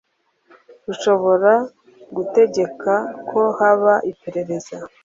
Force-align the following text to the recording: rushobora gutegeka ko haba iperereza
rushobora 0.85 1.51
gutegeka 2.15 2.93
ko 3.29 3.39
haba 3.59 3.93
iperereza 4.11 4.75